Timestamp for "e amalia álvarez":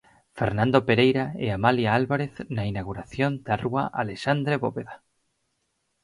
1.45-2.33